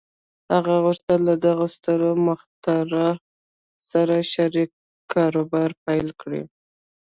هغه 0.53 0.75
غوښتل 0.85 1.19
له 1.29 1.35
دغه 1.45 1.65
ستر 1.75 1.99
مخترع 2.27 3.09
سره 3.89 4.15
شريک 4.33 4.71
کاروبار 5.13 5.69
پيل 5.85 6.07
کړي. 6.21 6.41